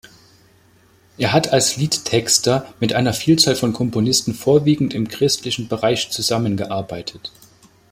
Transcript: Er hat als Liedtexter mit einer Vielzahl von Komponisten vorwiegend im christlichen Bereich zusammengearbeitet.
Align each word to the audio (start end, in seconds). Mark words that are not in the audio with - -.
Er 1.19 1.31
hat 1.31 1.49
als 1.53 1.77
Liedtexter 1.77 2.73
mit 2.79 2.93
einer 2.93 3.13
Vielzahl 3.13 3.55
von 3.55 3.71
Komponisten 3.71 4.33
vorwiegend 4.33 4.95
im 4.95 5.07
christlichen 5.07 5.67
Bereich 5.67 6.09
zusammengearbeitet. 6.09 7.31